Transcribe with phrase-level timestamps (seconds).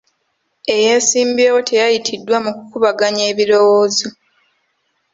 [0.75, 4.07] Eyeesimbyewo teyayitiddwa mu kukubaganya ebirowoozo.